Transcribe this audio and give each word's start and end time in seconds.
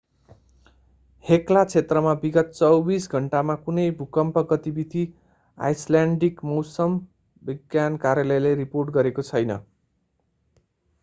Hekla 1.25 1.61
क्षेत्रमा 1.63 2.13
विगत 2.23 2.55
48 2.61 3.05
घण्टामा 3.19 3.55
कुनै 3.67 3.85
भूकम्प 3.99 4.39
गतिविधि 4.53 5.05
आईसल्यान्डिक 5.57 6.43
मौसम 6.45 6.97
विज्ञान 7.43 8.03
कार्यालयले 8.07 8.55
रिपोर्ट 8.63 8.97
गरेको 8.99 9.29
छैन 9.31 9.57